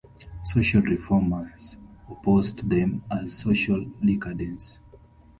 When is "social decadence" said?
3.37-4.79